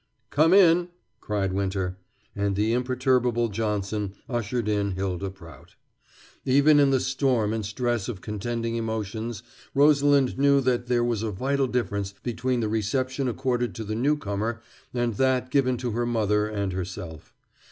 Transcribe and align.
"Come 0.31 0.51
in!" 0.51 0.89
cried 1.19 1.53
Winter, 1.53 1.95
and 2.35 2.55
the 2.55 2.73
imperturbable 2.73 3.49
Johnson 3.49 4.15
ushered 4.27 4.67
in 4.67 4.95
Hylda 4.95 5.29
Prout. 5.29 5.75
Even 6.43 6.79
in 6.79 6.89
the 6.89 6.99
storm 6.99 7.53
and 7.53 7.63
stress 7.63 8.09
of 8.09 8.19
contending 8.19 8.77
emotions 8.77 9.43
Rosalind 9.75 10.39
knew 10.39 10.59
that 10.61 10.87
there 10.87 11.03
was 11.03 11.21
a 11.21 11.29
vital 11.29 11.67
difference 11.67 12.15
between 12.23 12.61
the 12.61 12.67
reception 12.67 13.27
accorded 13.27 13.75
to 13.75 13.83
the 13.83 13.93
newcomer 13.93 14.59
and 14.91 15.17
that 15.17 15.51
given 15.51 15.77
to 15.77 15.91
her 15.91 16.07
mother 16.07 16.47
and 16.47 16.73
herself. 16.73 17.31